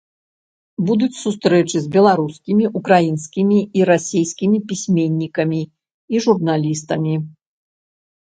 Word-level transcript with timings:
Будуць 0.87 1.17
сустрэчы 1.23 1.77
з 1.81 1.87
беларускімі, 1.95 2.63
украінскімі 2.79 3.59
і 3.79 3.85
расейскімі 3.91 4.57
пісьменнікамі 4.71 5.61
і 6.15 6.23
журналістамі. 6.27 7.13